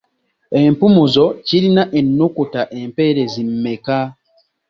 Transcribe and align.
Empumuzo 0.61 1.25
kirina 1.47 1.83
ennukuta 1.99 2.61
empeerezi 2.79 3.41
mmeka? 3.49 3.97